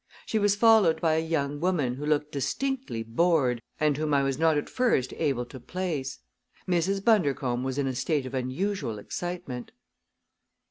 She 0.25 0.39
was 0.39 0.55
followed 0.55 0.99
by 0.99 1.13
a 1.13 1.19
young 1.23 1.59
woman 1.59 1.93
who 1.93 2.07
looked 2.07 2.31
distinctly 2.31 3.03
bored 3.03 3.61
and 3.79 3.97
whom 3.97 4.15
I 4.15 4.23
was 4.23 4.39
not 4.39 4.57
at 4.57 4.67
first 4.67 5.13
able 5.17 5.45
to 5.45 5.59
place. 5.59 6.17
Mrs. 6.67 7.05
Bundercombe 7.05 7.63
was 7.63 7.77
in 7.77 7.85
a 7.85 7.93
state 7.93 8.25
of 8.25 8.33
unusual 8.33 8.97
excitement. 8.97 9.71